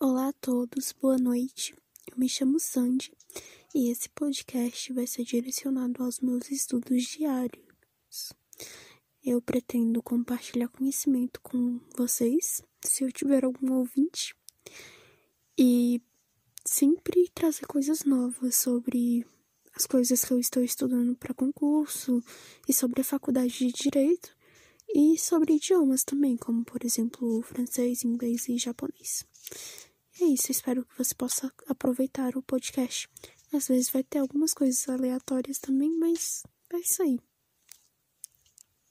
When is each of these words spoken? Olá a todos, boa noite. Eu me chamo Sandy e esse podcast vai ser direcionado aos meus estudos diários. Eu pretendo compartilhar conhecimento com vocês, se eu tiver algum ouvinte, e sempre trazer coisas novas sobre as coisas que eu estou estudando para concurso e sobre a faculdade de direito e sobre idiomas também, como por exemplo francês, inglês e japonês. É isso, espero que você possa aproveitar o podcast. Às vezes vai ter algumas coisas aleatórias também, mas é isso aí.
Olá 0.00 0.28
a 0.28 0.32
todos, 0.32 0.92
boa 0.92 1.18
noite. 1.18 1.74
Eu 2.08 2.16
me 2.16 2.28
chamo 2.28 2.60
Sandy 2.60 3.10
e 3.74 3.90
esse 3.90 4.08
podcast 4.10 4.92
vai 4.92 5.08
ser 5.08 5.24
direcionado 5.24 6.04
aos 6.04 6.20
meus 6.20 6.52
estudos 6.52 7.02
diários. 7.02 8.32
Eu 9.24 9.42
pretendo 9.42 10.00
compartilhar 10.00 10.68
conhecimento 10.68 11.40
com 11.40 11.80
vocês, 11.96 12.62
se 12.84 13.02
eu 13.02 13.10
tiver 13.10 13.44
algum 13.44 13.72
ouvinte, 13.72 14.36
e 15.58 16.00
sempre 16.64 17.28
trazer 17.34 17.66
coisas 17.66 18.04
novas 18.04 18.54
sobre 18.54 19.26
as 19.74 19.84
coisas 19.84 20.24
que 20.24 20.32
eu 20.32 20.38
estou 20.38 20.62
estudando 20.62 21.16
para 21.16 21.34
concurso 21.34 22.22
e 22.68 22.72
sobre 22.72 23.00
a 23.00 23.04
faculdade 23.04 23.66
de 23.66 23.72
direito 23.72 24.32
e 24.88 25.18
sobre 25.18 25.54
idiomas 25.54 26.04
também, 26.04 26.36
como 26.36 26.64
por 26.64 26.84
exemplo 26.84 27.42
francês, 27.42 28.04
inglês 28.04 28.48
e 28.48 28.58
japonês. 28.58 29.26
É 30.20 30.24
isso, 30.24 30.50
espero 30.50 30.84
que 30.84 30.98
você 30.98 31.14
possa 31.14 31.52
aproveitar 31.68 32.36
o 32.36 32.42
podcast. 32.42 33.08
Às 33.52 33.68
vezes 33.68 33.90
vai 33.90 34.02
ter 34.02 34.18
algumas 34.18 34.52
coisas 34.52 34.88
aleatórias 34.88 35.58
também, 35.58 35.96
mas 35.96 36.42
é 36.72 36.78
isso 36.78 37.02
aí. 37.02 37.20